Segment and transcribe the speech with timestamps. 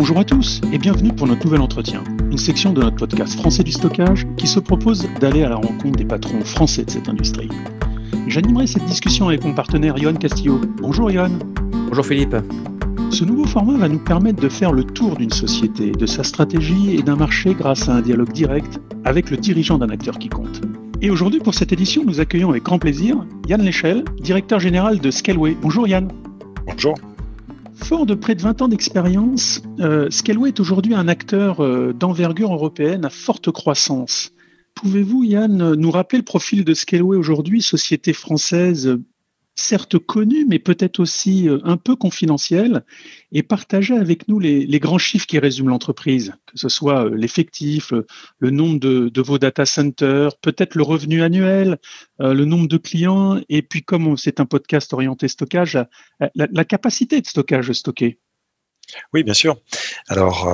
[0.00, 3.62] Bonjour à tous et bienvenue pour notre nouvel entretien, une section de notre podcast Français
[3.62, 7.50] du stockage qui se propose d'aller à la rencontre des patrons français de cette industrie.
[8.26, 10.58] J'animerai cette discussion avec mon partenaire Johan Castillo.
[10.80, 11.32] Bonjour Johan.
[11.88, 12.34] Bonjour Philippe.
[13.10, 16.96] Ce nouveau format va nous permettre de faire le tour d'une société, de sa stratégie
[16.96, 20.62] et d'un marché grâce à un dialogue direct avec le dirigeant d'un acteur qui compte.
[21.02, 23.16] Et aujourd'hui, pour cette édition, nous accueillons avec grand plaisir
[23.48, 25.58] Yann Léchel, directeur général de Scaleway.
[25.60, 26.08] Bonjour Yann.
[26.66, 26.94] Bonjour.
[27.82, 32.52] Fort de près de 20 ans d'expérience, euh, Scaleway est aujourd'hui un acteur euh, d'envergure
[32.52, 34.32] européenne à forte croissance.
[34.74, 38.96] Pouvez-vous, Yann, nous rappeler le profil de Scaleway aujourd'hui, société française
[39.60, 42.84] certes connue, mais peut-être aussi euh, un peu confidentielle,
[43.32, 47.92] et partager avec nous les, grands chiffres qui résument l'entreprise, que ce soit euh, l'effectif,
[48.38, 51.78] le, nombre de, vos data centers, peut-être le revenu annuel,
[52.20, 55.78] euh, le nombre de clients, et puis comme c'est un podcast orienté stockage,
[56.34, 58.18] la, capacité de stockage de stocker.
[59.12, 59.56] Oui, bien sûr.
[60.08, 60.48] Alors,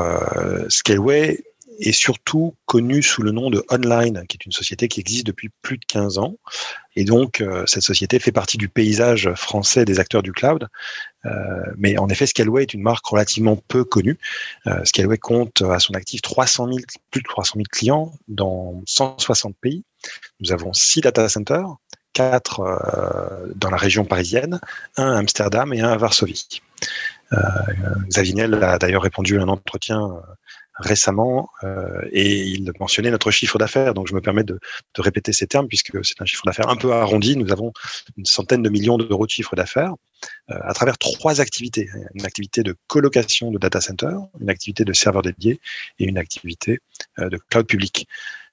[0.69, 1.43] Scaleway
[1.79, 5.51] est surtout connu sous le nom de Online, qui est une société qui existe depuis
[5.63, 6.37] plus de 15 ans.
[6.95, 10.69] Et donc, euh, cette société fait partie du paysage français des acteurs du cloud.
[11.27, 11.31] Euh,
[11.77, 14.19] mais en effet, Scaleway est une marque relativement peu connue.
[14.67, 16.79] Euh, Scaleway compte à son actif 300 000,
[17.11, 19.85] plus de 300 000 clients dans 160 pays.
[20.41, 21.77] Nous avons 6 data centers,
[22.15, 24.61] 4 dans la région parisienne,
[24.97, 26.63] un à Amsterdam et un à Varsovie.
[28.09, 30.23] Xavier Niel a d'ailleurs répondu à un entretien
[30.79, 33.95] récemment euh, et il mentionnait notre chiffre d'affaires.
[33.95, 34.59] Donc je me permets de,
[34.99, 37.37] répéter ces termes puisque c'est un chiffre d'affaires un peu arrondi.
[37.37, 37.73] Nous avons
[38.17, 39.95] une centaine de millions d'euros de chiffre d'affaires
[40.51, 41.89] euh, à travers trois activités.
[42.15, 45.61] Une activité de colocation de data center, une activité de serveur dédié
[45.99, 46.79] et une activité
[47.19, 48.07] euh, de cloud public.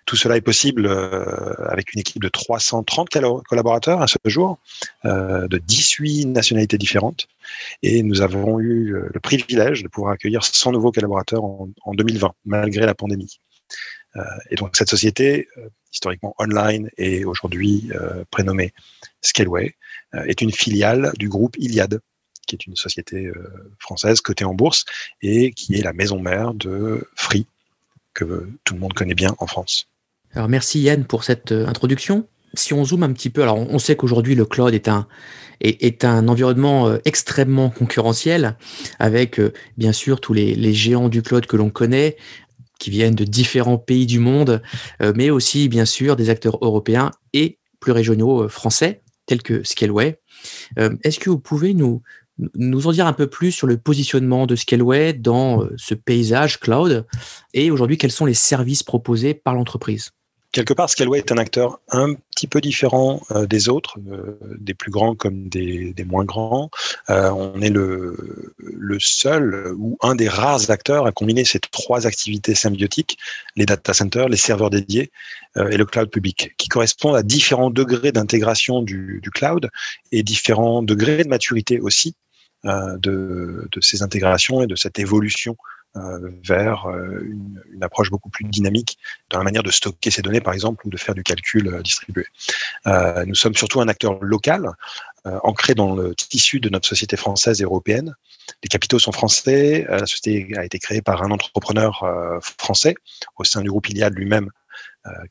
[0.06, 3.10] Tout cela est possible euh, avec une équipe de 330
[3.48, 4.60] collaborateurs à ce jour,
[5.06, 7.28] euh, de 18 nationalités différentes.
[7.84, 12.34] Et nous avons eu euh, le privilège de pouvoir accueillir 100 nouveaux collaborateurs en, 2020,
[12.46, 13.40] malgré la pandémie.
[14.50, 15.48] et donc cette société,
[15.92, 17.92] historiquement online et aujourd'hui
[18.30, 18.74] prénommée
[19.22, 19.76] Scaleway,
[20.14, 22.00] est une filiale du groupe Iliad,
[22.48, 23.32] qui est une société
[23.80, 24.86] française cotée en bourse
[25.22, 27.46] et qui est la maison mère de Free,
[28.14, 29.88] que tout le monde connaît bien en France.
[30.36, 32.28] Alors merci Yann pour cette euh, introduction.
[32.56, 35.08] Si on zoome un petit peu, alors on sait qu'aujourd'hui le cloud est un,
[35.62, 38.58] est, environnement euh, extrêmement concurrentiel
[39.00, 42.18] avec euh, bien sûr tous les, géants du cloud que l'on connaît
[42.80, 44.62] qui viennent de différents pays du monde,
[45.16, 50.20] mais aussi bien sûr des acteurs européens et plus régionaux français tels que Scaleway.
[50.76, 52.02] Est-ce que vous pouvez nous,
[52.56, 57.06] nous en dire un peu plus sur le positionnement de Scaleway dans ce paysage cloud?
[57.54, 60.10] Et aujourd'hui quels sont les services proposés par l'entreprise?
[60.54, 64.74] Quelque part, Scaleway est un acteur un petit peu différent euh, des autres, euh, des
[64.74, 66.70] plus grands comme des, moins grands.
[67.10, 68.16] Euh, on est le,
[69.00, 73.18] seul ou un des rares acteurs à combiner ces trois activités symbiotiques,
[73.56, 75.12] les data centers, les serveurs dédiés
[75.58, 79.70] et le cloud public, qui correspondent à différents degrés d'intégration du, cloud
[80.12, 82.16] et différents degrés de maturité aussi
[82.64, 85.58] de, de, ces intégrations et de cette évolution
[85.96, 88.98] vers euh, une, approche beaucoup plus dynamique
[89.30, 91.82] dans la manière de stocker ces données, par exemple, ou de faire du calcul euh,
[91.82, 92.26] distribué.
[93.26, 94.70] nous sommes surtout un acteur local,
[95.26, 98.14] ancré dans le tissu de notre société française et européenne.
[98.62, 102.04] Les capitaux sont français, la société a été créée par un entrepreneur
[102.42, 102.96] français
[103.38, 104.50] au sein du groupe Iliad lui-même,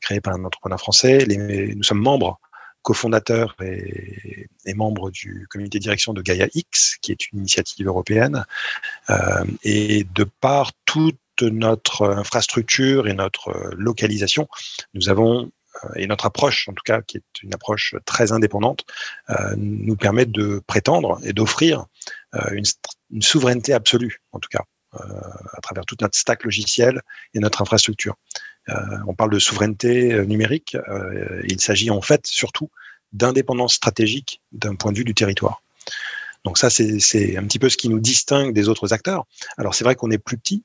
[0.01, 1.25] créé par un entrepreneur français.
[1.27, 2.39] Nous sommes membres
[2.83, 7.87] cofondateur et, et, membre du comité de direction de Gaia X, qui est une initiative
[7.87, 8.45] européenne.
[9.09, 14.47] Euh, et de par toute notre infrastructure et notre localisation,
[14.93, 15.51] nous avons
[15.83, 18.85] euh, et notre approche, en tout cas, qui est une approche très indépendante,
[19.31, 21.85] euh, nous permet de prétendre et d'offrir
[22.51, 22.65] une,
[23.21, 27.01] souveraineté absolue, en tout cas, à travers toute notre stack logiciel
[27.33, 28.15] et notre infrastructure.
[28.69, 28.73] Euh,
[29.07, 30.75] on parle de souveraineté euh, numérique.
[30.87, 32.69] Euh, il s'agit en fait surtout
[33.11, 35.61] d'indépendance stratégique d'un point de vue du territoire.
[36.45, 39.25] Donc ça, c'est un petit peu ce qui nous distingue des autres acteurs.
[39.57, 40.63] Alors c'est vrai qu'on est plus petit,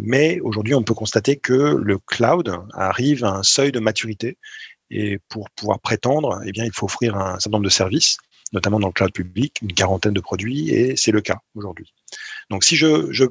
[0.00, 4.38] mais aujourd'hui, on peut constater que le cloud arrive à un seuil de maturité.
[4.90, 8.18] Et pour pouvoir prétendre, eh bien, il faut offrir un certain nombre de services,
[8.52, 11.92] notamment dans le cloud public, une quarantaine de produits, et c'est le cas aujourd'hui.
[12.50, 13.24] Donc si je, je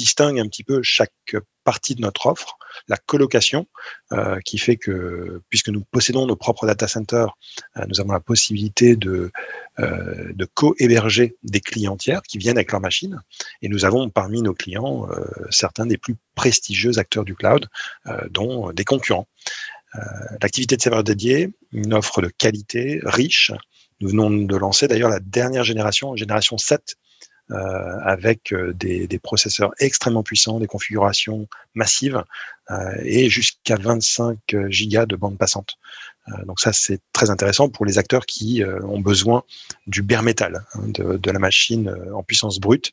[0.00, 2.56] distingue un petit peu chaque partie de notre offre,
[2.88, 3.66] la colocation,
[4.12, 7.36] euh, qui fait que, puisque nous possédons nos propres data centers,
[7.76, 9.30] euh, nous avons la possibilité de,
[9.78, 13.20] euh, de co-héberger des clients tiers qui viennent avec leur machine.
[13.60, 15.08] Et nous avons parmi nos clients
[15.50, 17.66] certains des plus prestigieux acteurs du cloud,
[18.30, 19.28] dont des concurrents.
[20.40, 23.52] L'activité de serveur dédié, une offre de qualité riche.
[24.00, 26.96] Nous venons de lancer d'ailleurs la dernière génération, génération 7
[27.50, 32.22] avec des, des, processeurs extrêmement puissants, des configurations massives
[33.02, 34.38] et jusqu'à 25
[34.68, 35.76] gigas de bande passante.
[36.46, 39.42] donc ça, c'est très intéressant pour les acteurs qui ont besoin
[39.86, 42.92] du bare metal, hein, de, la machine en puissance brute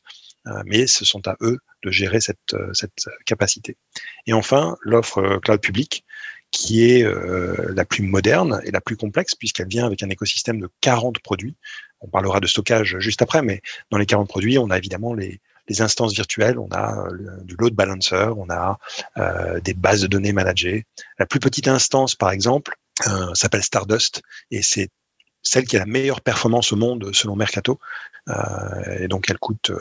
[0.64, 2.56] mais ce sont à eux de gérer cette,
[3.26, 3.76] capacité.
[4.26, 6.04] Et enfin, l'offre cloud public,
[6.50, 10.60] qui est euh, la plus moderne et la plus complexe puisqu'elle vient avec un écosystème
[10.60, 11.56] de 40 produits.
[12.00, 13.60] On parlera de stockage juste après, mais
[13.90, 15.40] dans les 40 produits, on a évidemment les,
[15.80, 18.78] instances virtuelles, on a euh, du load balancer, on a
[19.18, 20.86] euh, des bases de données managées.
[21.18, 22.74] La plus petite instance, par exemple,
[23.06, 24.88] euh, s'appelle Stardust et c'est
[25.42, 27.78] celle qui a la meilleure performance au monde selon Mercato.
[28.98, 29.72] Et donc, elle coûte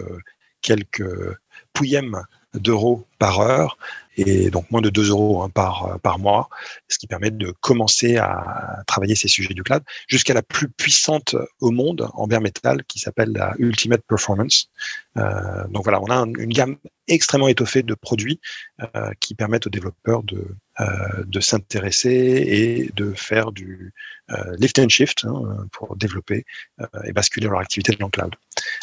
[0.61, 1.37] quelques
[1.73, 2.21] pouillèmes
[2.53, 3.77] d'euros par heure
[4.17, 6.49] et donc moins de 2 euros hein, par, par mois,
[6.87, 11.35] ce qui permet de commencer à travailler ces sujets du cloud jusqu'à la plus puissante
[11.61, 14.69] au monde en bare metal qui s'appelle la Ultimate Performance.
[15.17, 16.77] Euh, donc voilà, on a une gamme
[17.07, 18.39] extrêmement étoffée de produits
[18.81, 23.93] euh, qui permettent aux développeurs de, euh, de s'intéresser et de faire du
[24.29, 26.45] euh, lift and shift hein, pour développer
[26.81, 28.35] euh, et basculer leur activité dans le cloud.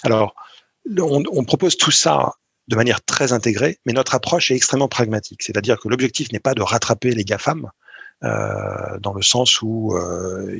[0.02, 0.34] Alors,
[0.98, 2.34] on propose tout ça
[2.68, 5.42] de manière très intégrée, mais notre approche est extrêmement pragmatique.
[5.42, 7.70] C'est-à-dire que l'objectif n'est pas de rattraper les GAFAM,
[8.22, 10.50] euh, dans le sens où euh,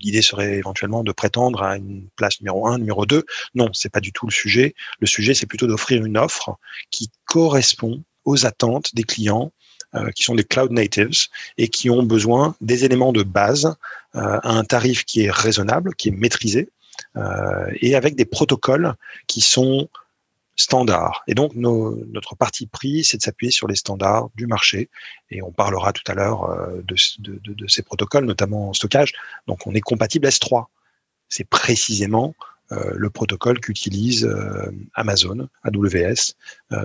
[0.00, 3.24] l'idée serait éventuellement de prétendre à une place numéro 1, numéro 2.
[3.54, 4.74] Non, c'est pas du tout le sujet.
[5.00, 6.56] Le sujet, c'est plutôt d'offrir une offre
[6.90, 9.52] qui correspond aux attentes des clients
[9.94, 11.28] euh, qui sont des cloud natives
[11.58, 13.66] et qui ont besoin des éléments de base
[14.14, 16.70] euh, à un tarif qui est raisonnable, qui est maîtrisé,
[17.16, 18.94] euh, et avec des protocoles
[19.26, 19.90] qui sont
[20.56, 21.22] standards.
[21.26, 24.90] Et donc, notre parti pris, c'est de s'appuyer sur les standards du marché.
[25.30, 29.12] Et on parlera tout à l'heure euh, de, de, ces protocoles, notamment en stockage.
[29.46, 30.66] Donc, on est compatible S3.
[31.28, 32.34] C'est précisément
[32.72, 36.34] euh, le protocole qu'utilise euh, Amazon, AWS,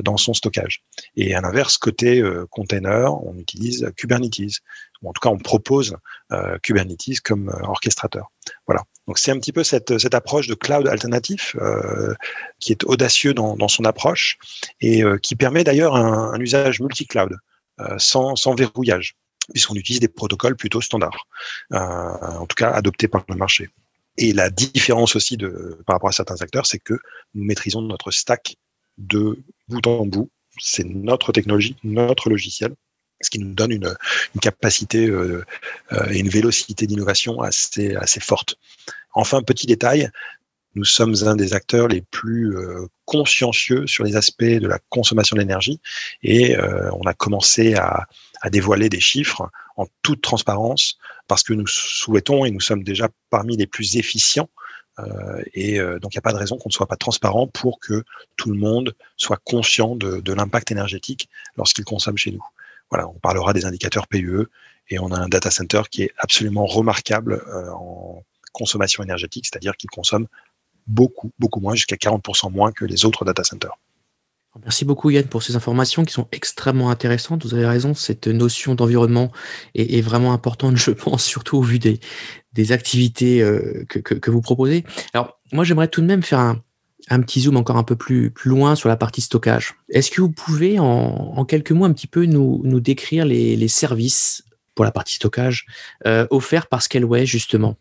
[0.01, 0.83] dans son stockage.
[1.15, 4.61] Et à l'inverse, côté container, on utilise Kubernetes.
[5.03, 5.97] en tout cas, on propose
[6.61, 8.31] Kubernetes comme orchestrateur.
[8.65, 8.83] Voilà.
[9.07, 12.13] Donc c'est un petit peu cette, approche de cloud alternatif euh,
[12.59, 14.37] qui est audacieux dans, son approche
[14.81, 17.37] et euh, qui permet d'ailleurs un, usage multi-cloud
[17.79, 19.15] euh, sans, sans verrouillage,
[19.53, 21.25] puisqu'on utilise des protocoles plutôt standards,
[21.71, 23.69] en tout cas adoptés par le marché.
[24.17, 26.95] Et la différence aussi par rapport à certains acteurs, c'est que
[27.35, 28.55] nous maîtrisons notre stack
[28.97, 30.29] de bout en bout.
[30.59, 32.73] C'est notre technologie, notre logiciel,
[33.21, 33.95] ce qui nous donne une,
[34.35, 35.43] une capacité euh,
[35.91, 38.57] euh, et une vélocité d'innovation assez, assez forte.
[39.13, 40.09] Enfin, petit détail,
[40.75, 45.35] nous sommes un des acteurs les plus euh, consciencieux sur les aspects de la consommation
[45.35, 45.81] d'énergie
[46.21, 48.07] et euh, on a commencé à,
[48.41, 53.09] à, dévoiler des chiffres en toute transparence parce que nous souhaitons et nous sommes déjà
[53.29, 54.49] parmi les plus efficients.
[54.99, 57.47] Euh, et euh, donc, il n'y a pas de raison qu'on ne soit pas transparent
[57.47, 58.03] pour que
[58.35, 62.43] tout le monde soit conscient de, de l'impact énergétique lorsqu'il consomme chez nous.
[62.89, 64.47] Voilà, on parlera des indicateurs PUE
[64.89, 68.23] et on a un data center qui est absolument remarquable euh, en
[68.53, 70.27] consommation énergétique, c'est-à-dire qu'il consomme
[70.87, 73.77] beaucoup, beaucoup moins, jusqu'à 40% moins que les autres data centers.
[74.63, 77.45] Merci beaucoup Yann pour ces informations qui sont extrêmement intéressantes.
[77.45, 79.31] Vous avez raison, cette notion d'environnement
[79.75, 81.99] est, vraiment importante, je pense, surtout au vu des,
[82.71, 84.83] activités euh, que, vous proposez.
[85.13, 86.63] Alors, moi, j'aimerais tout de même faire un,
[87.09, 89.75] un, petit zoom encore un peu plus, loin sur la partie stockage.
[89.89, 94.43] Est-ce que vous pouvez, en, quelques mots, un petit peu nous, décrire les, les services
[94.75, 95.65] pour la partie stockage
[96.05, 97.77] euh, offerts par Scaleway, justement?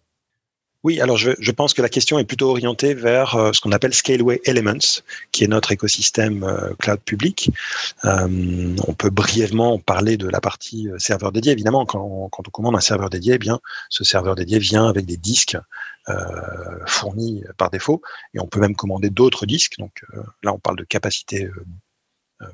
[0.87, 3.93] Oui, alors je, pense que la question est plutôt orientée vers euh, ce qu'on appelle
[3.93, 5.03] Scaleway Elements,
[5.33, 7.51] qui est notre écosystème euh, cloud public.
[8.05, 11.51] Euh, on peut brièvement parler de la partie serveur dédié.
[11.51, 15.17] Évidemment, quand on, commande un serveur dédié, eh bien, ce serveur dédié vient avec des
[15.17, 15.59] disques
[16.87, 18.01] fournis par défaut,
[18.33, 19.75] et on peut même commander d'autres disques.
[19.81, 20.05] Donc
[20.45, 21.51] là, on parle de capacité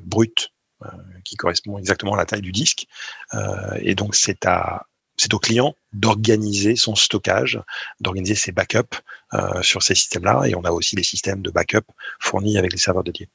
[0.00, 0.48] brute
[1.22, 2.86] qui correspond exactement à la taille du disque.
[3.82, 4.86] et donc, c'est à
[5.22, 7.60] c'est au client d'organiser son stockage,
[8.00, 8.98] d'organiser ses backups
[9.34, 10.46] euh, sur ces systèmes-là.
[10.46, 11.86] Et on a aussi les systèmes de backup
[12.18, 13.28] fournis avec les serveurs dédiés.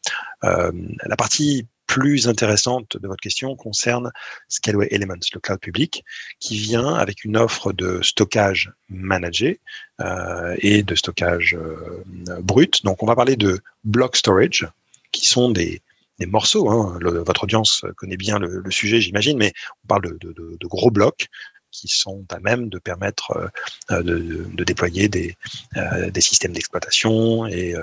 [0.43, 0.73] Euh,
[1.05, 4.11] la partie plus intéressante de votre question concerne
[4.49, 6.03] Scaleway Elements, le cloud public,
[6.41, 9.61] qui vient avec une offre de stockage managé
[10.01, 11.57] euh, et de stockage
[12.41, 12.83] brut.
[12.83, 14.67] Donc, on va parler de block storage,
[15.13, 15.81] qui sont des,
[16.25, 16.69] morceaux.
[16.69, 16.99] Hein.
[17.01, 19.53] Votre audience connaît bien le, sujet, j'imagine, mais
[19.85, 21.27] on parle de, gros blocs
[21.71, 23.51] qui sont à même de permettre
[23.89, 25.35] de, déployer des,
[26.09, 27.75] des systèmes d'exploitation et,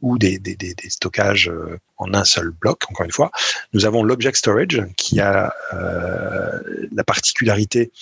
[0.00, 0.40] ou des,
[0.88, 1.50] stockages
[1.96, 3.30] en un seul bloc, encore une fois.
[3.72, 7.92] Nous avons l'Object Storage qui a la particularité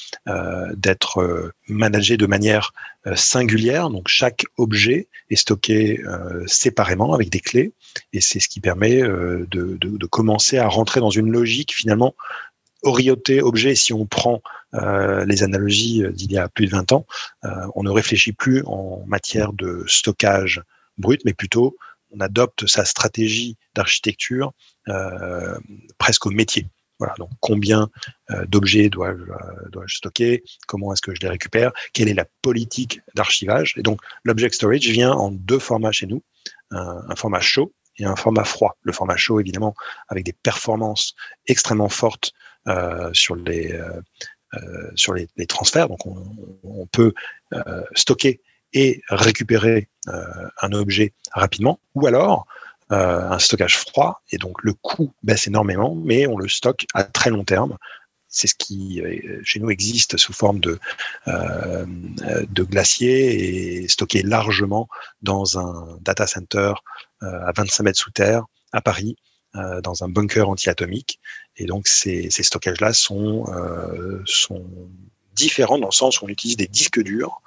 [0.74, 2.72] d'être managé de manière
[3.14, 6.00] singulière, donc chaque objet est stocké
[6.46, 7.72] séparément avec des clés
[8.12, 12.14] et c'est ce qui permet de, commencer à rentrer dans une logique finalement
[12.82, 14.42] orienté objet, si on prend
[14.74, 17.06] euh, les analogies d'il y a plus de 20 ans,
[17.44, 20.62] euh, on ne réfléchit plus en matière de stockage
[20.98, 21.76] brut, mais plutôt
[22.10, 24.52] on adopte sa stratégie d'architecture
[24.88, 25.58] euh,
[25.98, 26.66] presque au métier.
[26.98, 27.88] Voilà, donc combien
[28.48, 30.42] d'objets dois-je dois stocker?
[30.66, 31.70] Comment est-ce que je les récupère?
[31.92, 33.74] Quelle est la politique d'archivage?
[33.76, 36.24] Et donc, l'object storage vient en deux formats chez nous.
[36.72, 38.76] un format chaud et un format froid.
[38.82, 39.74] Le format chaud, évidemment,
[40.08, 41.14] avec des performances
[41.46, 42.32] extrêmement fortes
[42.66, 44.00] euh, sur les euh,
[44.54, 45.88] euh, les, transferts.
[45.88, 47.12] Donc, on, peut
[47.94, 48.40] stocker
[48.72, 52.46] et récupérer un objet rapidement, ou alors
[52.88, 57.28] un stockage froid, et donc le coût baisse énormément, mais on le stocke à très
[57.28, 57.76] long terme.
[58.28, 59.02] C'est ce qui
[59.44, 60.78] chez nous existe sous forme de,
[61.26, 64.88] de glacier et stocké largement
[65.20, 66.72] dans un data center
[67.20, 69.16] à 25 mètres sous terre à Paris,
[69.54, 71.20] dans un bunker anti-atomique.
[71.56, 74.64] Et donc ces, stockages-là sont, euh, sont
[75.34, 77.42] différents dans le sens où on utilise des disques durs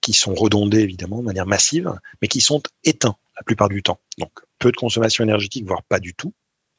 [0.00, 4.00] qui sont redondés évidemment de manière massive, mais qui sont éteints la plupart du temps.
[4.18, 6.32] Donc peu de consommation énergétique, voire pas du tout,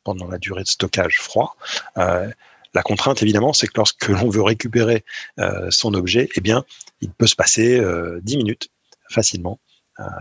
[0.03, 1.55] pendant la durée de stockage froid.
[1.97, 2.29] Euh,
[2.73, 5.03] la contrainte, évidemment, c'est que lorsque l'on veut récupérer
[5.39, 6.65] euh, son objet, eh bien,
[7.01, 8.69] il peut se passer euh, 10 minutes
[9.09, 9.68] facilement euh,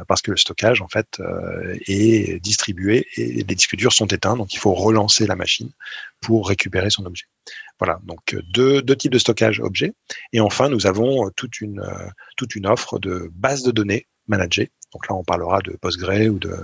[0.06, 4.36] parce que le stockage en fait euh, est distribué et les disques durs sont éteints,
[4.36, 5.70] donc il faut relancer la machine
[6.20, 7.26] pour récupérer son objet.
[7.78, 9.94] Voilà, donc deux, deux types de stockage objet.
[10.32, 11.82] Et enfin, nous avons toute une,
[12.36, 14.70] toute une offre de base de données managées.
[14.92, 16.56] Donc là, on parlera de Postgre ou de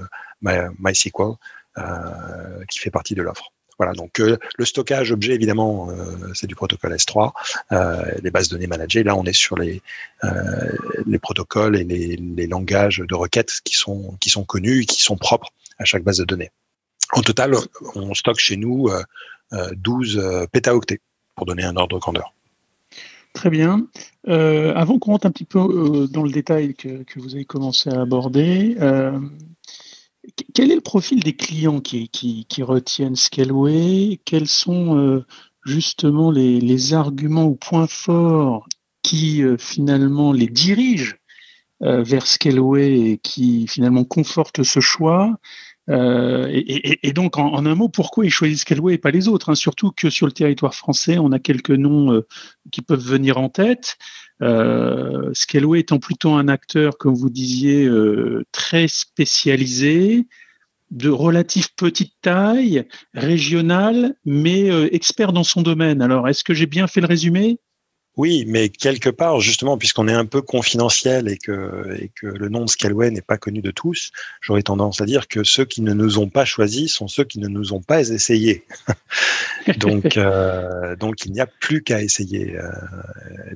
[0.43, 1.35] MySQL
[1.79, 3.53] euh, qui fait partie de l'offre.
[3.79, 7.33] Voilà, donc euh, le stockage objet, évidemment, euh, c'est du protocole S3.
[7.73, 9.83] Euh, les bases de données managées, là, on est sur les,
[11.07, 15.03] les protocoles et les, les, langages de requêtes qui sont, qui sont connus et qui
[15.03, 16.51] sont propres à chaque base de données.
[17.13, 17.55] En total,
[17.95, 18.91] on stocke chez nous
[19.53, 21.01] 12 pétaoctets,
[21.35, 22.33] pour donner un ordre de grandeur.
[23.35, 23.87] Très bien.
[24.27, 28.01] avant qu'on rentre un petit peu dans le détail que, que, vous avez commencé à
[28.01, 28.77] aborder,
[30.55, 34.21] quel est le profil des clients qui, retiennent Scaleway?
[34.25, 35.25] Quels sont euh,
[35.65, 38.67] justement les, arguments ou points forts
[39.03, 41.15] qui euh, finalement les dirigent
[41.83, 45.37] euh, vers Scaleway et qui finalement confortent ce choix?
[45.89, 49.55] Et, donc, en, un mot, pourquoi ils choisissent Scaleway et pas les autres hein?
[49.55, 52.23] Surtout que sur le territoire français, on a quelques noms
[52.71, 53.99] qui peuvent venir en tête.
[54.43, 55.33] Euh,
[55.77, 60.27] étant plutôt un acteur, comme vous disiez, euh, très spécialisé,
[60.91, 66.03] de relative petite taille, régional, mais euh, expert dans son domaine.
[66.03, 67.59] Alors, est-ce que j'ai bien fait le résumé?
[68.17, 72.49] Oui, mais quelque part, justement, puisqu'on est un peu confidentiel et que, et que le
[72.49, 75.83] nom de Scaleway n'est pas connu de tous, j'aurais tendance à dire que ceux qui
[75.83, 78.65] ne nous ont pas choisis sont ceux qui ne nous ont pas essayés.
[79.79, 82.57] donc, euh, donc, il n'y a plus qu'à essayer.
[82.57, 82.71] Euh,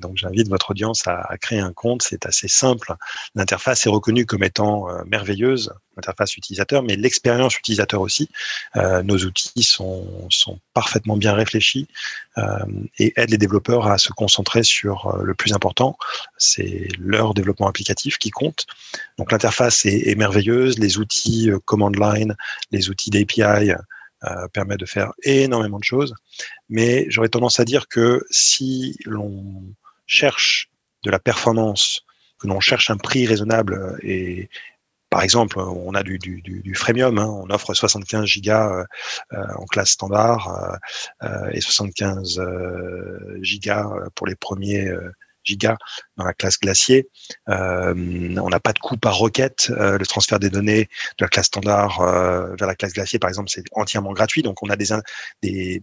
[0.00, 2.02] donc, j'invite votre audience à, à, créer un compte.
[2.02, 2.94] C'est assez simple.
[3.36, 8.28] L'interface est reconnue comme étant euh, merveilleuse interface utilisateur, mais l'expérience utilisateur aussi.
[8.76, 10.28] Euh, nos outils sont,
[10.74, 11.88] parfaitement bien réfléchis
[12.38, 12.42] euh,
[12.98, 15.98] et aident les développeurs à se concentrer sur euh, le plus important,
[16.36, 18.66] c'est leur développement applicatif qui compte.
[19.18, 22.36] Donc l'interface est, merveilleuse, les outils command line,
[22.70, 23.72] les outils d'API
[24.24, 26.12] euh, permettent de faire énormément de choses,
[26.68, 29.62] mais j'aurais tendance à dire que si l'on
[30.06, 30.70] cherche
[31.04, 32.02] de la performance,
[32.40, 34.48] que l'on cherche un prix raisonnable et,
[35.10, 38.84] par exemple, on a du, du, du, freemium, hein, on offre 75 gigas euh,
[39.32, 40.78] euh, en classe standard
[41.22, 42.40] euh, et 75
[43.40, 44.90] gigas pour les premiers
[45.44, 45.76] gigas
[46.16, 47.08] dans la classe glacier.
[47.46, 49.70] on n'a pas de coût par requête.
[49.70, 50.88] le transfert des données
[51.18, 52.00] de la classe standard
[52.58, 54.42] vers la classe glacier, par exemple, c'est entièrement gratuit.
[54.42, 54.88] Donc, on a des,
[55.42, 55.82] des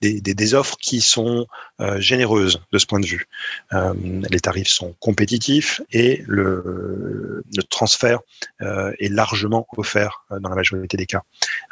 [0.00, 1.46] des, des, offres qui sont
[1.80, 3.26] euh, généreuses de ce point de vue.
[3.72, 3.94] Euh,
[4.30, 8.20] les tarifs sont compétitifs et le, le transfert
[8.62, 11.22] euh, est largement offert dans la majorité des cas.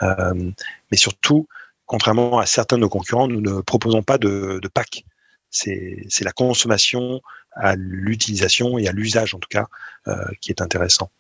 [0.01, 1.49] mais surtout,
[1.87, 5.05] contrairement à certains de nos concurrents, nous ne proposons pas de, de pack.
[5.51, 7.23] C'est la consommation
[7.59, 9.67] à l'utilisation et à l'usage en tout cas
[10.41, 11.11] qui est intéressant.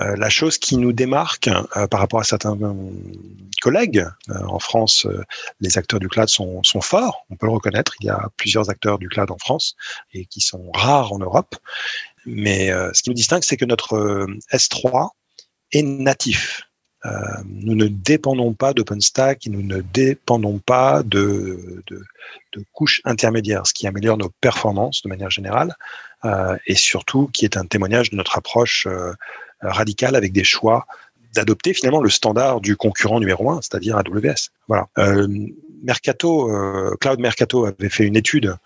[0.00, 1.48] la chose qui nous démarque
[1.88, 2.58] par rapport à certains
[3.62, 5.06] collègues en France,
[5.60, 7.92] les acteurs du cloud sont, sont forts, on peut le reconnaître.
[8.00, 9.76] Il y a plusieurs acteurs du cloud en France
[10.12, 11.54] et qui sont rares en Europe.
[12.26, 15.10] Mais ce qui nous distingue, c'est que notre S3
[15.70, 16.62] est natif.
[17.06, 17.10] Euh,
[17.44, 21.82] nous ne dépendons pas d'OpenStack nous ne dépendons pas de,
[22.72, 25.74] couches intermédiaires, ce qui améliore nos performances de manière générale
[26.24, 29.12] euh, et surtout qui est un témoignage de notre approche euh,
[29.60, 30.86] radicale avec des choix
[31.34, 34.50] d'adopter finalement le standard du concurrent numéro un, c'est-à-dire AWS.
[34.68, 34.86] Voilà.
[35.82, 36.48] Mercato,
[37.00, 38.56] Cloud Mercato avait fait une étude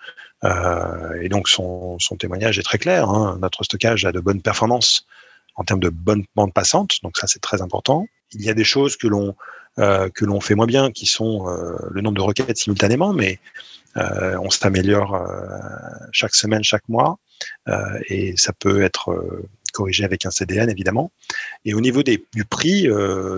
[0.45, 3.09] et donc son, témoignage est très clair.
[3.09, 3.39] Hein.
[3.41, 5.07] Notre stockage a de bonnes performances
[5.55, 8.07] en termes de bonne bande passante, donc ça c'est très important.
[8.33, 9.35] Il y a des choses que l'on
[9.79, 13.39] euh, que l'on fait moins bien, qui sont euh, le nombre de requêtes simultanément, mais
[13.97, 15.25] euh, on s'améliore
[16.11, 17.19] chaque semaine, chaque mois,
[18.09, 21.13] et ça peut être corrigé avec un CDN évidemment.
[21.65, 22.89] Et au niveau des, du prix,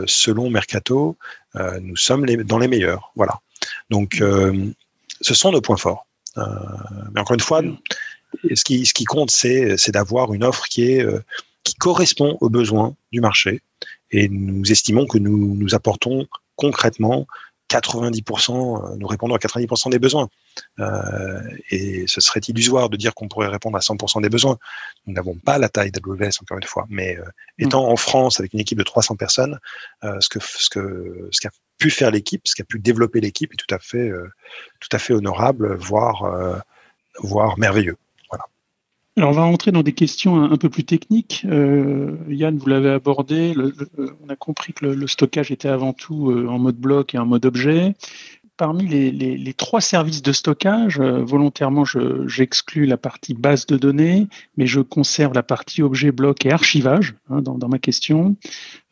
[0.07, 1.17] selon Mercato,
[1.55, 3.13] nous sommes dans les meilleurs.
[3.17, 3.41] Voilà.
[3.91, 4.23] Donc,
[5.21, 6.07] ce sont nos points forts.
[6.37, 7.63] mais encore une fois,
[8.55, 11.07] ce qui, ce qui compte, c'est d'avoir une offre qui est
[11.65, 13.61] qui correspond aux besoins du marché.
[14.11, 16.27] Et nous estimons que nous, nous apportons
[16.57, 17.27] concrètement
[17.71, 20.29] 90%, euh, nous répondons à 90% des besoins.
[20.81, 21.41] Euh,
[21.71, 24.59] et ce serait illusoire de dire qu'on pourrait répondre à 100% des besoins.
[25.07, 26.87] Nous n'avons pas la taille d'AWS, encore une fois.
[26.91, 27.23] Mais euh,
[27.59, 27.67] mm.
[27.67, 29.59] étant en France avec une équipe de 300 personnes,
[30.05, 33.53] euh, ce que ce que ce qu'a pu faire l'équipe, ce qu'a pu développer l'équipe
[33.53, 34.11] est tout à fait
[34.81, 36.63] tout à fait honorable, voire
[37.21, 37.97] voire merveilleux.
[39.21, 41.45] Alors, on va rentrer dans des questions un, peu plus techniques.
[41.45, 43.55] Euh, Yann, vous l'avez abordé.
[44.25, 47.27] on a compris que le, stockage était avant tout euh, en mode bloc et en
[47.27, 47.95] mode objet.
[48.57, 54.67] Parmi les, trois services de stockage, euh, volontairement, j'exclus la partie base de données, mais
[54.67, 58.37] je conserve la partie objet, bloc et archivage hein, dans, ma question.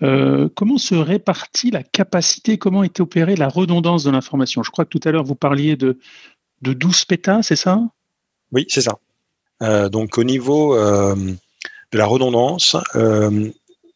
[0.03, 4.63] comment se répartit la capacité Comment est opérée la redondance de l'information?
[4.63, 5.99] Je crois que tout à l'heure, vous parliez de,
[6.61, 7.81] de 12 pétas, c'est ça?
[8.53, 8.99] Oui, c'est ça.
[9.63, 11.15] Euh, donc au niveau euh,
[11.93, 13.51] de la redondance, euh,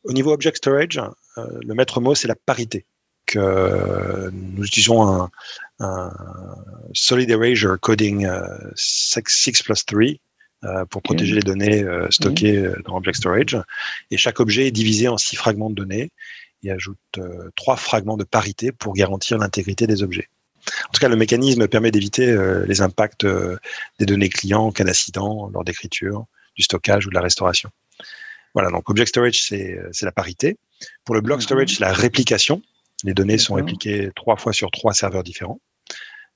[0.05, 1.01] au niveau object storage,
[1.37, 2.85] le maître mot c'est la parité.
[3.25, 5.29] Que nous utilisons
[5.79, 6.11] un,
[6.93, 8.29] Solid Erasure Coding
[8.75, 13.57] 6 plus 3 pour protéger les données stockées dans Object Storage.
[14.11, 16.11] Et chaque objet est divisé en six fragments de données
[16.63, 16.99] et ajoute
[17.57, 20.29] trois fragments de parité pour garantir l'intégrité des objets.
[20.89, 23.57] En tout cas, le mécanisme permet d'éviter euh, les impacts euh,
[23.99, 27.71] des données clients en cas d'accident lors d'écriture, du stockage ou de la restauration.
[28.55, 30.59] Voilà, donc Object Storage, c'est euh, la parité.
[31.05, 31.43] Pour le Block mhm.
[31.43, 32.63] Storage, c'est la réplication.
[33.05, 35.61] Les données sont répliquées trois fois sur trois serveurs différents.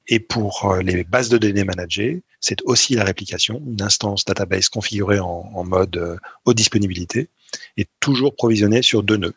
[0.08, 5.18] Et pour les bases de données managées, c'est aussi la réplication, une instance database configurée
[5.18, 7.28] en, en mode haute disponibilité
[7.76, 9.34] et toujours provisionnée sur deux nœuds,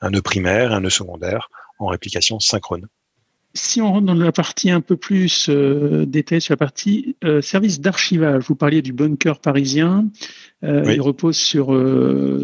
[0.00, 1.48] un nœud primaire et un nœud secondaire
[1.80, 2.88] en réplication synchrone
[3.54, 7.40] si on rentre dans la partie un peu plus euh, détaillée sur la partie euh,
[7.40, 10.08] service d'archivage, vous parliez du bunker parisien.
[10.64, 11.68] Euh, il repose sur,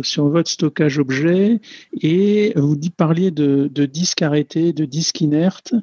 [0.03, 1.61] sur votre stockage objet
[2.01, 5.75] et vous parliez de, de disques arrêtés, de disques inertes.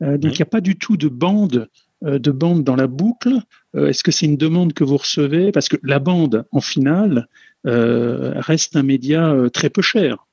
[0.00, 1.68] donc il n'y a pas du tout de bande
[2.02, 3.40] de bande dans la boucle.
[3.76, 5.52] Est-ce que c'est une demande que vous recevez?
[5.52, 7.26] Parce que la bande, en finale,
[7.64, 10.28] reste un média très peu cher.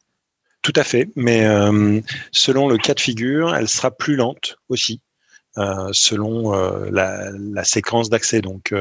[0.67, 2.01] Tout à fait, mais euh,
[2.33, 4.99] selon le cas de figure, elle sera plus lente aussi.
[5.57, 8.41] Euh, selon euh, la, séquence d'accès.
[8.41, 8.75] Donc,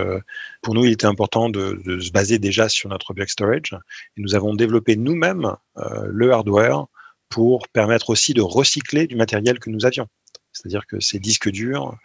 [0.63, 3.77] pour nous, il était important de, se baser déjà sur notre object storage.
[4.17, 5.55] Nous avons développé nous-mêmes
[6.09, 6.87] le hardware
[7.29, 10.09] pour permettre aussi de recycler du matériel que nous avions.
[10.53, 11.97] C'est-à-dire que ces disques durs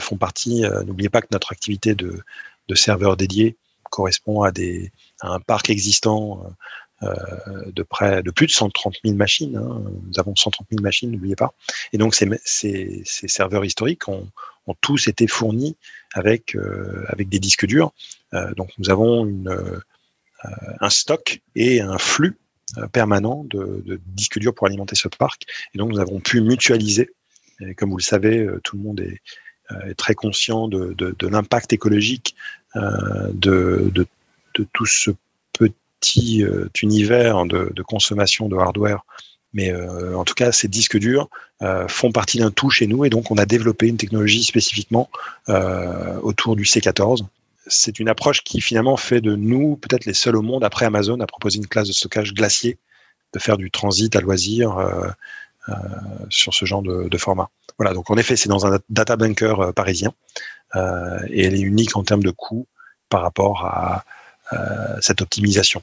[0.00, 0.64] font partie.
[0.86, 2.24] N'oubliez pas que notre activité de,
[2.74, 3.58] serveur dédié
[3.90, 4.50] correspond à,
[5.20, 6.42] un parc existant
[7.02, 9.56] de près de plus de 130 000 machines.
[9.56, 9.82] Hein.
[10.06, 11.54] Nous avons 130 000 machines, n'oubliez pas.
[11.92, 14.28] Et donc ces, serveurs historiques ont,
[14.80, 15.76] tous été fournis
[16.14, 17.92] avec euh, des disques durs.
[18.34, 19.30] Euh, donc nous avons
[20.80, 22.36] un stock et un flux
[22.92, 25.44] permanent de, disques durs pour alimenter ce parc.
[25.74, 27.10] Et donc nous avons pu mutualiser.
[27.60, 29.20] Et comme vous le savez, tout le monde est,
[29.96, 32.34] très conscient de, l'impact écologique
[32.74, 34.06] de,
[34.72, 35.10] tout ce
[35.52, 35.74] petit
[36.42, 39.04] euh, univers de, consommation de hardware.
[39.52, 41.28] Mais euh, en tout cas, ces disques durs
[41.62, 45.08] euh, font partie d'un tout chez nous et donc on a développé une technologie spécifiquement
[46.22, 47.24] autour du C14.
[47.68, 51.18] C'est une approche qui finalement fait de nous peut-être les seuls au monde après Amazon
[51.20, 52.78] à proposer une classe de stockage glacier,
[53.32, 54.76] de faire du transit à loisir
[56.28, 57.50] sur ce genre de, format.
[57.78, 60.12] Voilà, donc en effet, c'est dans un data bunker parisien
[60.74, 62.66] et elle est unique en termes de coût
[63.08, 64.04] par rapport à,
[65.00, 65.82] cette optimisation.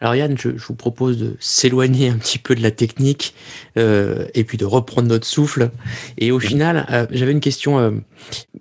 [0.00, 3.34] Alors Yann, je, vous propose de s'éloigner un petit peu de la technique
[3.76, 5.70] euh, et puis de reprendre notre souffle.
[6.18, 7.90] Et au final, euh, j'avais une question, euh,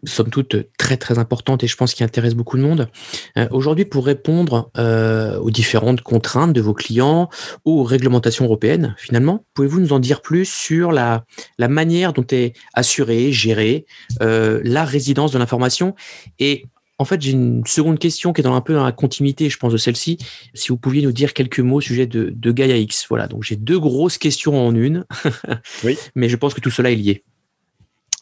[0.04, 2.90] somme toute, très très importante et je pense qui intéresse beaucoup de monde.
[3.38, 7.30] Euh, aujourd'hui, pour répondre aux différentes contraintes de vos clients
[7.66, 11.26] ou aux réglementations européennes, finalement, pouvez-vous nous en dire plus sur la,
[11.60, 13.86] la manière dont est assurée, gérée
[14.20, 15.96] la résidence de l'information
[16.40, 16.66] et
[17.00, 19.58] en fait, j'ai une seconde question qui est dans un peu dans la continuité, je
[19.58, 20.18] pense, de celle-ci.
[20.54, 23.06] Si vous pouviez nous dire quelques mots au sujet de, de Gaia X.
[23.10, 25.06] Voilà, donc j'ai deux grosses questions en une.
[25.84, 25.98] oui.
[26.16, 27.24] Mais je pense que tout cela est lié.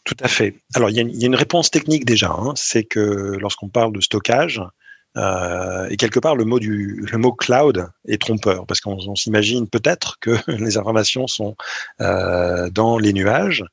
[0.03, 0.55] Tout à fait.
[0.75, 2.31] Alors, il y, a une réponse technique déjà.
[2.31, 2.53] Hein.
[2.55, 4.61] c'est que lorsqu'on parle de stockage,
[5.17, 9.67] euh, et quelque part, le mot, du, le mot cloud est trompeur, parce qu'on s'imagine
[9.67, 11.55] peut-être que les informations sont
[12.01, 13.63] euh, dans les nuages,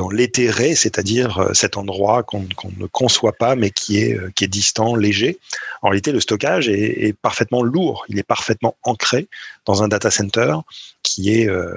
[0.00, 2.46] dans l'éthéré, c'est-à-dire euh, cet endroit qu'on
[2.78, 5.38] ne conçoit pas, mais qui est, euh, qui est distant, léger.
[5.82, 9.28] En réalité, le stockage est, est, parfaitement lourd, il est parfaitement ancré
[9.66, 10.54] dans un data center
[11.02, 11.74] qui est, euh,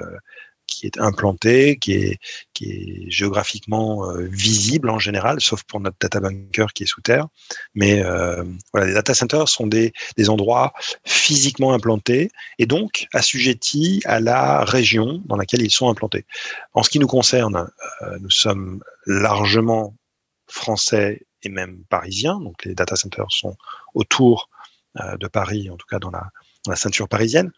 [0.66, 2.18] qui est implanté, qui est,
[3.08, 7.26] géographiquement euh, visible en général, sauf pour notre data bunker qui est sous terre.
[7.74, 9.92] Mais euh, voilà, les data centers sont des,
[10.28, 10.72] endroits
[11.04, 16.24] physiquement implantés et donc assujettis à la région dans laquelle ils sont implantés.
[16.72, 17.68] En ce qui nous concerne,
[18.02, 19.94] euh, nous sommes largement
[20.46, 23.56] français et même parisiens, donc les data centers sont
[23.94, 24.48] autour
[25.18, 27.50] de Paris, en tout cas dans la ceinture parisienne.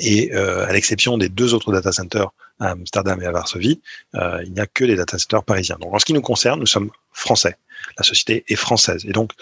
[0.00, 3.80] Et euh, à l'exception des deux autres data centers à Amsterdam et à Varsovie,
[4.16, 5.76] euh, il n'y a que des data centers parisiens.
[5.80, 7.56] Donc en ce qui nous concerne, nous sommes français.
[7.96, 9.04] La société est française.
[9.06, 9.32] Et donc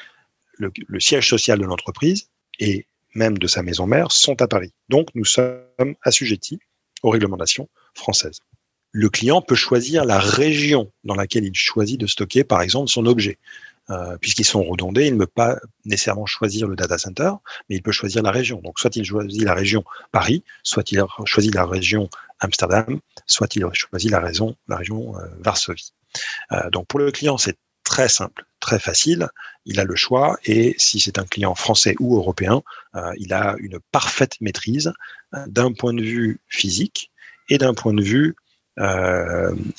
[0.58, 4.72] le, le siège social de l'entreprise et même de sa maison mère sont à Paris.
[4.88, 6.60] Donc nous sommes assujettis
[7.02, 8.40] aux réglementations françaises.
[8.92, 13.06] Le client peut choisir la région dans laquelle il choisit de stocker, par exemple, son
[13.06, 13.38] objet.
[13.90, 17.32] Euh, puisqu'ils sont redondés, il ne peut pas nécessairement choisir le data center,
[17.68, 18.60] mais il peut choisir la région.
[18.62, 23.66] Donc, soit il choisit la région Paris, soit il choisit la région Amsterdam, soit il
[23.72, 25.92] choisit la, région euh, Varsovie.
[26.52, 29.26] Euh, donc, pour le client, c'est très simple, très facile.
[29.66, 32.62] Il a le choix et si c'est un client français ou européen,
[33.16, 34.92] il a une parfaite maîtrise
[35.46, 37.10] d'un point de vue physique
[37.48, 38.36] et d'un point de vue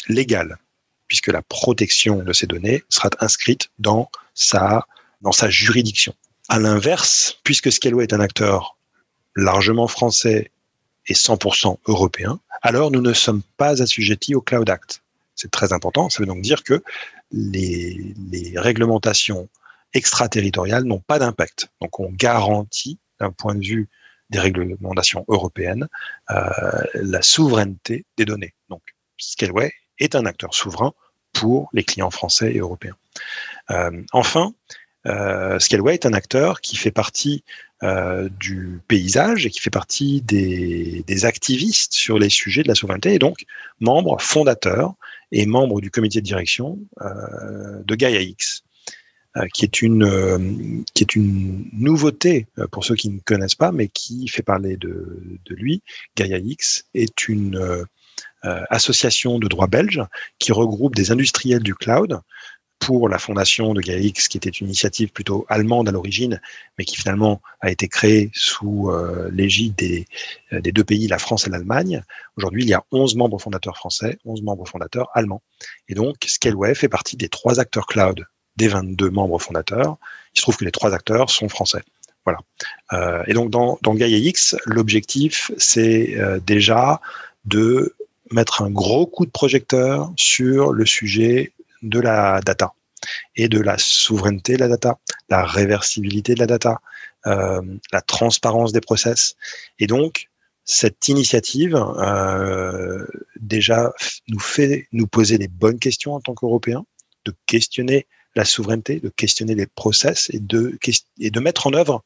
[0.10, 0.58] légal
[1.14, 4.88] puisque la protection de ces données sera inscrite dans sa,
[5.22, 6.16] dans sa juridiction.
[6.50, 8.80] À l'inverse, puisque Scaleway est un acteur
[9.36, 10.50] largement français
[11.06, 15.04] et 100% européen, alors nous ne sommes pas assujettis au Cloud Act.
[15.36, 16.10] C'est très important.
[16.10, 16.82] Ça veut donc dire que
[17.32, 18.16] les,
[18.56, 19.50] réglementations
[19.94, 21.68] extraterritoriales n'ont pas d'impact.
[21.80, 23.88] Donc on garantit, d'un point de vue
[24.32, 25.88] des réglementations européennes,
[26.32, 26.50] euh,
[26.96, 28.56] la souveraineté des données.
[28.70, 28.82] Donc
[29.20, 30.92] Scaleway est un acteur souverain
[31.34, 32.96] pour les clients français et européens.
[33.72, 34.54] Euh, enfin,
[35.08, 37.44] euh, Scaleway est un acteur qui fait partie
[37.84, 43.14] euh, du paysage et qui fait partie des, activistes sur les sujets de la souveraineté
[43.14, 43.46] et donc
[43.80, 44.94] membre fondateur
[45.32, 48.64] et membre du comité de direction de Gaia X,
[49.38, 53.88] euh, qui est une qui est une nouveauté pour ceux qui ne connaissent pas, mais
[53.88, 55.82] qui fait parler de, de lui.
[56.16, 57.86] Gaia X est une
[58.70, 60.02] association de droit belge
[60.40, 62.20] qui regroupe des industriels du cloud
[62.86, 66.42] pour la fondation de GAIX, qui était une initiative plutôt allemande à l'origine,
[66.78, 70.06] mais qui finalement a été créée sous euh, l'égide des,
[70.52, 72.04] euh, des, deux pays, la France et l'Allemagne.
[72.36, 75.42] Aujourd'hui, il y a 11 membres fondateurs français, 11 membres fondateurs allemands.
[75.88, 78.26] Et donc, Scaleway fait partie des trois acteurs cloud
[78.58, 79.98] des 22 membres fondateurs.
[80.36, 81.84] Il se trouve que les trois acteurs sont français.
[82.26, 82.40] Voilà.
[82.92, 83.96] Euh, et donc, dans, dans
[84.66, 87.00] l'objectif, c'est euh, déjà
[87.46, 87.96] de
[88.34, 92.74] mettre un gros coup de projecteur sur le sujet de la data
[93.36, 96.80] et de la souveraineté de la data, la réversibilité de la data,
[97.28, 99.36] euh, la transparence des process.
[99.80, 100.30] Et donc,
[100.66, 103.06] cette initiative euh,
[103.40, 103.92] déjà
[104.30, 106.86] nous fait nous poser des bonnes questions en tant qu'Européens,
[107.26, 110.78] de questionner la souveraineté, de questionner les process et de,
[111.20, 112.04] et de mettre en œuvre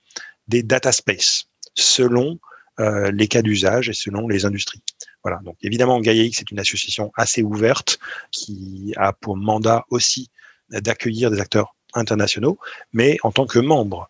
[0.47, 2.39] des data space selon
[2.79, 4.81] euh, les cas d'usage et selon les industries.
[5.27, 5.41] Voilà.
[5.43, 7.99] Donc évidemment, GaiaX est une association assez ouverte
[8.31, 10.29] qui a pour mandat aussi
[10.69, 12.57] d'accueillir des acteurs internationaux,
[12.93, 14.09] mais en tant que membre,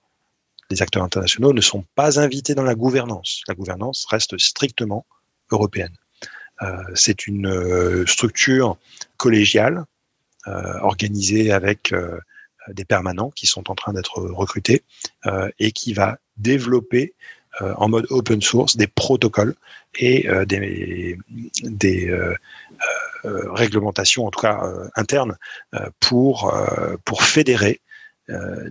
[0.69, 3.41] les acteurs internationaux ne sont pas invités dans la gouvernance.
[3.47, 5.07] La gouvernance reste strictement
[5.49, 5.95] européenne.
[6.61, 8.77] Euh, c'est une euh, structure
[9.17, 9.85] collégiale
[10.45, 11.95] euh, organisée avec
[12.67, 14.83] des permanents qui sont en train d'être recrutés
[15.57, 17.15] et qui va développer
[17.61, 19.55] euh, en mode open source des protocoles
[19.95, 21.17] et euh, des,
[22.09, 22.35] euh,
[23.23, 24.61] réglementations, en tout cas
[24.95, 25.35] internes,
[25.99, 26.53] pour,
[27.03, 27.81] pour fédérer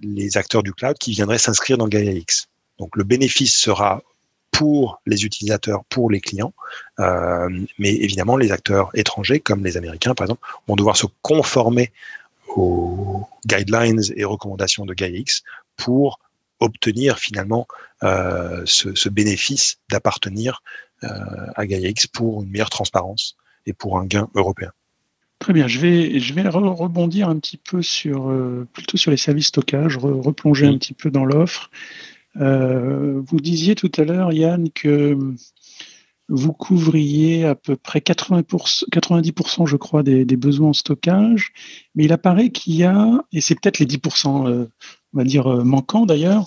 [0.03, 2.49] les acteurs du cloud qui viendraient s'inscrire dans GaiaX.
[2.79, 4.03] Donc le bénéfice sera
[4.51, 6.55] pour les utilisateurs, pour les clients.
[6.99, 11.93] Mais évidemment, les acteurs étrangers, comme les Américains par exemple, vont devoir se conformer
[12.49, 15.43] aux guidelines et recommandations de GaiaX
[15.77, 16.19] pour
[16.61, 17.67] obtenir finalement
[18.03, 20.63] euh, ce, bénéfice d'appartenir
[21.05, 21.09] euh,
[21.55, 24.73] à GaiaX pour une meilleure transparence et pour un gain européen.
[25.39, 28.35] Très bien, je vais, je vais rebondir un petit peu sur,
[28.73, 31.71] plutôt sur les services stockage, replonger un petit peu dans l'offre.
[32.41, 35.17] Euh, vous disiez tout à l'heure, Yann, que
[36.29, 41.53] vous couvriez à peu près 80%, 90%, je crois, des, besoins en stockage,
[41.95, 44.67] mais il apparaît qu'il y a, et c'est peut-être les 10%, euh,
[45.15, 46.47] on va dire, euh, manquants d'ailleurs,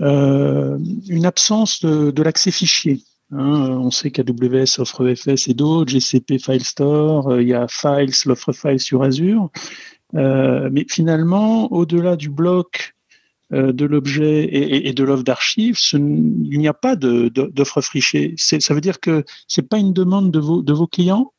[0.00, 3.02] une absence de, l'accès fichier.
[3.30, 3.78] Hein.
[3.78, 8.52] on sait qu'AWS offre EFS et d'autres, GCP File Store, il y a Files, l'offre
[8.52, 9.50] Files sur Azure.
[10.14, 12.97] mais finalement, au-delà du bloc euh,
[13.50, 18.34] de l'objet et, de l'offre d'archives, il n'y a pas d'offre fichier.
[18.36, 21.32] Ça veut dire que ce n'est pas une demande de vos, de vos clients?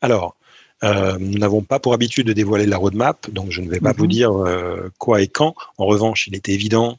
[0.00, 0.36] Alors,
[0.82, 3.92] euh, nous n'avons pas pour habitude de dévoiler la roadmap, donc je ne vais pas
[3.92, 4.10] vous mhm.
[4.10, 5.54] dire euh, quoi et quand.
[5.78, 6.98] En revanche, il était évident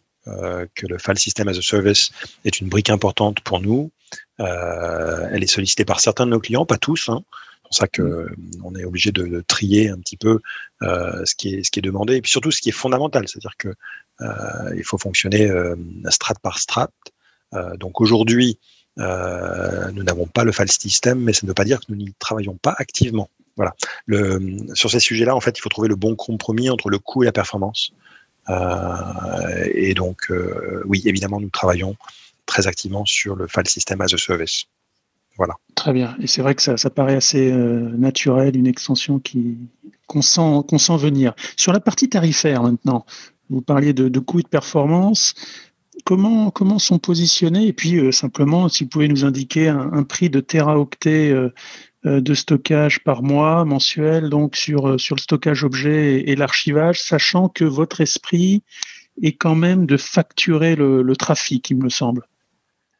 [0.73, 2.09] que le File System as a Service
[2.45, 3.91] est une brique importante pour nous.
[4.39, 7.09] elle est sollicitée par certains de nos clients, pas tous.
[7.09, 7.23] Hein.
[7.71, 10.39] C'est pour ça qu'on est obligé de, trier un petit peu
[10.81, 13.57] ce, qui est, ce qui est demandé, et puis surtout ce qui est fondamental, c'est-à-dire
[13.57, 13.69] que
[14.21, 15.75] euh, il faut fonctionner euh,
[16.09, 16.89] strat par strat.
[17.53, 18.59] Euh, donc aujourd'hui,
[18.97, 22.13] nous n'avons pas le file system, mais ça ne veut pas dire que nous n'y
[22.17, 23.29] travaillons pas activement.
[23.57, 23.73] Voilà.
[24.73, 27.25] Sur ces sujets-là, en fait, il faut trouver le bon compromis entre le coût et
[27.25, 27.91] la performance.
[28.49, 31.95] Euh, et donc, euh, oui, évidemment, nous travaillons
[32.45, 34.65] très activement sur le file system as a service.
[35.37, 35.55] Voilà.
[35.75, 36.15] Très bien.
[36.21, 39.57] Et c'est vrai que ça, paraît assez euh, naturel, une extension qui
[40.07, 41.33] qu'on sent, venir.
[41.57, 43.05] Sur la partie tarifaire maintenant,
[43.49, 45.33] vous parliez de, coûts et de performance.
[46.05, 47.67] Comment, comment sont positionnés?
[47.67, 51.51] Et puis, euh, simplement, si vous pouvez nous indiquer un, prix de teraoctet euh,
[52.03, 57.99] de stockage par mois, mensuel, donc sur, le stockage objet et, l'archivage, sachant que votre
[57.99, 58.61] esprit
[59.23, 62.27] est quand même de facturer le trafic, il me semble.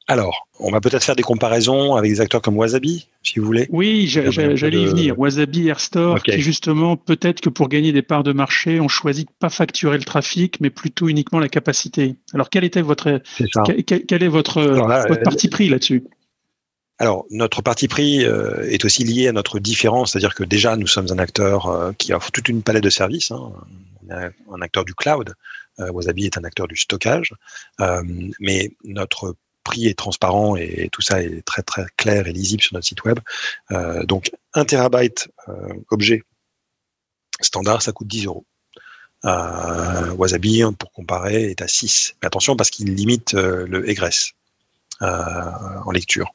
[0.07, 3.67] Alors, on va peut-être faire des comparaisons avec des acteurs comme Wasabi, si vous voulez.
[3.71, 5.17] Oui, j'allais y venir.
[5.17, 9.33] Wasabi, Airstore, qui justement, peut-être que pour gagner des parts de marché, on choisit de
[9.39, 12.15] pas facturer le trafic, mais plutôt uniquement la capacité.
[12.33, 13.21] Alors, quel était votre,
[13.65, 16.03] quel, est votre, votre parti pris là-dessus?
[16.97, 20.87] Alors, notre parti pris euh, est aussi lié à notre différence, c'est-à-dire que déjà, nous
[20.87, 23.31] sommes un acteur euh, qui offre toute une palette de services.
[23.31, 23.51] Hein.
[24.07, 25.33] On est un acteur du cloud.
[25.79, 27.33] Euh, Wasabi est un acteur du stockage.
[28.39, 29.35] mais notre
[29.65, 33.03] prix est transparent et tout ça est très très clair et lisible sur notre site
[33.03, 33.19] web.
[33.71, 36.23] Euh, donc un terabyte euh, objet
[37.41, 38.45] standard, ça coûte 10 euros.
[39.25, 42.15] Euh, Wasabi, pour comparer, est à 6.
[42.21, 44.31] Mais attention parce qu'il limite le egress
[45.01, 46.33] en lecture.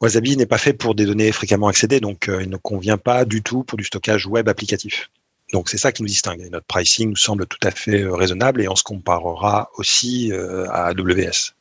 [0.00, 3.42] Wasabi n'est pas fait pour des données fréquemment accédées, donc il ne convient pas du
[3.42, 5.10] tout pour du stockage web applicatif.
[5.52, 6.48] Donc c'est ça qui nous distingue.
[6.50, 11.54] notre pricing nous semble tout à fait raisonnable et on se comparera aussi à AWS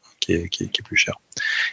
[0.49, 1.15] qui est, plus cher.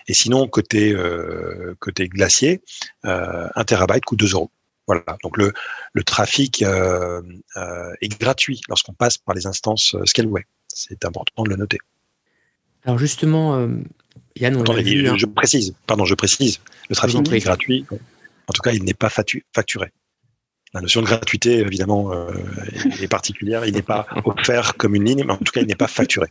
[0.09, 2.63] Et sinon, côté, euh, côté glacier,
[3.05, 4.51] euh, un terabyte coûte 2 euros.
[4.87, 5.05] Voilà.
[5.23, 5.53] Donc le,
[5.93, 7.23] le trafic euh,
[8.01, 10.45] est gratuit lorsqu'on passe par les instances Scaleway.
[10.69, 11.79] C'est important de le noter.
[12.85, 13.69] Alors justement,
[14.37, 15.17] Yann, on Attendez, hein.
[15.17, 17.85] je, précise, pardon, je précise, le trafic est gratuit.
[18.47, 19.93] En tout cas, il n'est pas facturé
[20.77, 22.29] la notion de gratuité, évidemment, euh,
[23.01, 23.65] est particulière.
[23.65, 26.29] Il n'est pas offert comme une ligne, mais en tout cas, il n'est pas facturé.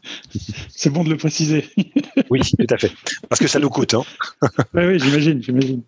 [0.69, 1.67] C'est bon de le préciser.
[2.29, 2.91] oui, tout à fait.
[3.27, 3.95] Parce que ça nous coûte.
[3.95, 4.03] Hein.
[4.75, 5.81] oui, j'imagine, j'imagine.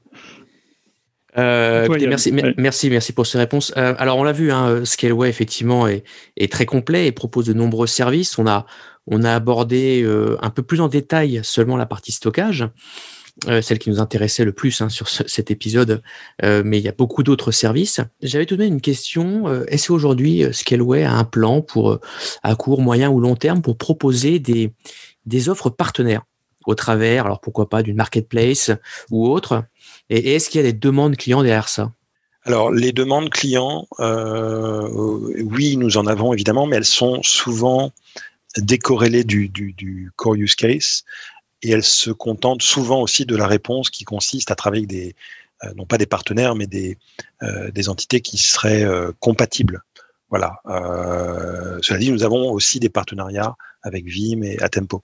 [1.38, 3.72] Euh, merci, merci, merci pour ces réponses.
[3.78, 6.04] Euh, alors, on l'a vu, hein, Scaleway effectivement est,
[6.36, 8.40] est, très complet et propose de nombreux services.
[8.40, 8.66] On a,
[9.06, 10.04] on a abordé
[10.42, 12.68] un peu plus en détail seulement la partie stockage.
[13.46, 16.02] Euh, celle qui nous intéressait le plus hein, sur cet épisode,
[16.44, 18.02] euh, mais il y a beaucoup d'autres services.
[18.24, 19.48] J'avais tout de même une question.
[19.48, 22.00] Euh, est-ce qu'aujourd'hui, Scaleway a un plan pour,
[22.42, 24.72] à court, moyen ou long terme pour proposer des,
[25.28, 26.24] des offres partenaires
[26.66, 28.72] au travers, alors pourquoi pas d'une marketplace
[29.12, 29.64] ou autre?
[30.10, 31.92] Et est-ce qu'il y a des demandes clients derrière ça?
[32.44, 37.92] Alors, les demandes clients, oui, nous en avons évidemment, mais elles sont souvent
[38.58, 41.04] décorrélées du, du, du core use case
[41.64, 45.16] et elle se contente souvent aussi de la réponse qui consiste à travailler avec des,
[45.64, 46.98] euh, non pas des partenaires, mais des,
[47.44, 49.84] euh, entités qui seraient euh, compatibles.
[50.30, 50.60] Voilà.
[51.82, 55.02] cela dit, nous avons aussi des partenariats avec Vim et Atempo.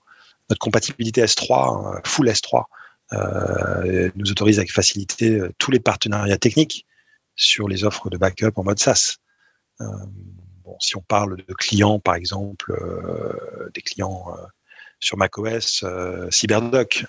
[0.49, 2.65] Notre compatibilité S3, full S3,
[4.15, 6.85] nous autorise avec facilité tous les partenariats techniques
[7.37, 9.19] sur les offres de backup en mode SaaS.
[10.81, 12.77] si on parle de clients, par exemple,
[13.73, 14.25] des clients
[15.03, 15.83] sur macOS
[16.29, 17.05] CyberDoc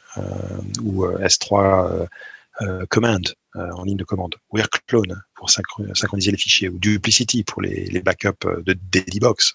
[0.83, 2.07] ou S3
[2.89, 8.01] Command en ligne de commande, ou AirClone pour synchroniser les fichiers, ou Duplicity pour les,
[8.01, 9.55] backups de Dailybox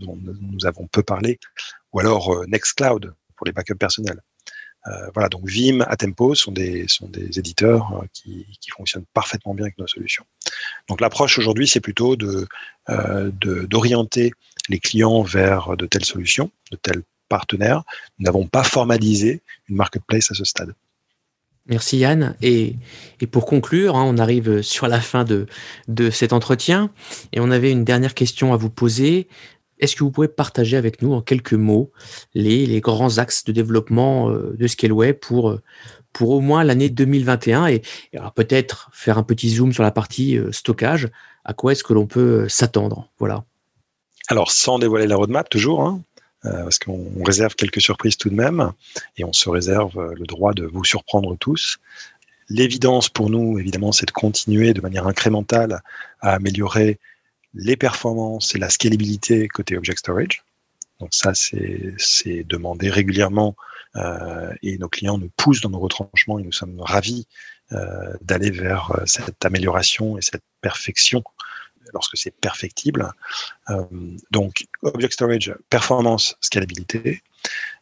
[0.00, 1.38] dont nous avons peu parlé,
[1.92, 4.20] ou alors Nextcloud pour les backups personnels.
[4.88, 9.64] Euh, voilà, donc Vim, Atempo sont des, sont des éditeurs euh, qui, fonctionnent parfaitement bien
[9.64, 10.24] avec nos solutions.
[10.88, 12.46] Donc l'approche aujourd'hui, c'est plutôt de,
[12.90, 14.32] euh, d'orienter
[14.68, 17.82] les clients vers de telles solutions, de tels partenaires.
[18.18, 20.74] Nous n'avons pas formalisé une marketplace à ce stade.
[21.66, 22.34] Merci Yann.
[22.40, 22.76] Et,
[23.20, 25.46] et pour conclure, hein, on arrive sur la fin de,
[25.86, 26.90] de cet entretien
[27.32, 29.28] et on avait une dernière question à vous poser.
[29.78, 31.92] Est-ce que vous pouvez partager avec nous en quelques mots
[32.34, 35.62] les, les grands axes de développement euh, de Scaleway pour, euh,
[36.12, 37.82] pour au moins l'année 2021 et,
[38.34, 41.08] peut-être faire un petit zoom sur la partie euh, stockage.
[41.44, 43.10] À quoi est-ce que l'on peut s'attendre?
[43.18, 43.44] Voilà.
[44.28, 46.02] Alors, sans dévoiler la roadmap, toujours, hein,
[46.42, 48.72] parce qu'on réserve quelques surprises tout de même
[49.16, 51.78] et on se réserve le droit de vous surprendre tous.
[52.48, 55.82] L'évidence pour nous, évidemment, c'est de continuer de manière incrémentale
[56.20, 56.98] à améliorer
[57.54, 60.44] les performances et la scalabilité côté Object Storage.
[61.00, 63.54] Donc ça, c'est demandé régulièrement
[63.96, 67.26] euh, et nos clients nous poussent dans nos retranchements et nous sommes ravis
[67.72, 71.22] euh, d'aller vers euh, cette amélioration et cette perfection
[71.92, 73.12] lorsque c'est perfectible.
[73.70, 73.84] Euh,
[74.30, 77.22] donc Object Storage, performance, scalabilité.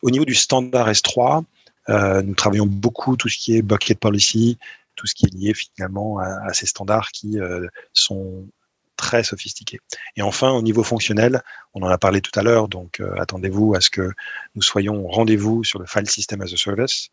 [0.02, 1.44] Au niveau du standard S3,
[1.88, 4.58] euh, nous travaillons beaucoup tout ce qui est bucket policy,
[4.96, 8.48] tout ce qui est lié finalement à, ces standards qui euh, sont
[8.96, 9.78] très sophistiqué.
[10.16, 11.42] Et enfin, au niveau fonctionnel,
[11.74, 14.10] on en a parlé tout à l'heure, donc attendez-vous à ce que
[14.54, 17.10] nous soyons au rendez-vous sur le file system as a service.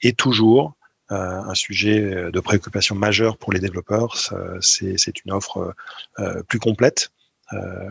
[0.00, 0.76] Et toujours,
[1.10, 4.16] un sujet de préoccupation majeure pour les développeurs,
[4.60, 5.74] c'est une offre
[6.18, 7.10] euh, plus complète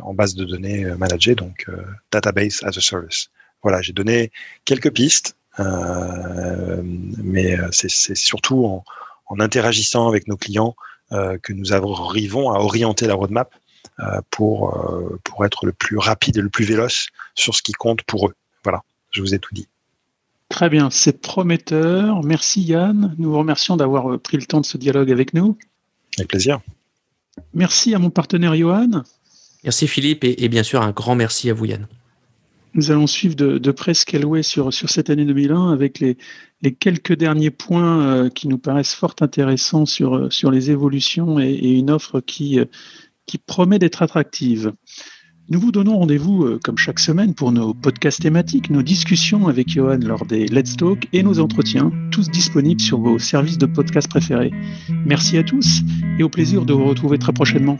[0.01, 1.69] en base de données managées, donc
[2.11, 3.29] database as a service.
[3.61, 4.31] Voilà, j'ai donné
[4.63, 8.85] quelques pistes, mais c'est surtout en,
[9.29, 10.75] en interagissant avec nos clients
[11.11, 13.51] euh, que nous arrivons à orienter la roadmap
[13.99, 17.71] euh, pour, euh, pour être le plus rapide et le plus véloce sur ce qui
[17.71, 18.35] compte pour eux.
[18.63, 19.67] Voilà, je vous ai tout dit.
[20.49, 22.23] Très bien, c'est prometteur.
[22.23, 23.15] Merci Yann.
[23.17, 25.57] Nous vous remercions d'avoir pris le temps de ce dialogue avec nous.
[26.17, 26.59] Avec plaisir.
[27.53, 29.03] Merci à mon partenaire Johan.
[29.63, 31.87] Merci Philippe et, bien sûr un grand merci à vous Yann.
[32.75, 36.17] Nous allons suivre de, de près Scaleway sur, sur cette année 2001 avec les,
[36.61, 41.39] les quelques derniers points euh, qui nous paraissent fort intéressants sur, euh, sur les évolutions
[41.39, 42.65] et, une offre qui, euh,
[43.25, 44.73] qui promet d'être attractive.
[45.51, 49.97] Nous vous donnons rendez-vous, comme chaque semaine, pour nos podcasts thématiques, nos discussions avec Johan
[50.05, 54.51] lors des Let's Talk et nos entretiens, tous disponibles sur vos services de podcast préférés.
[55.07, 55.81] Merci à tous
[56.19, 57.79] et au plaisir de vous retrouver très prochainement.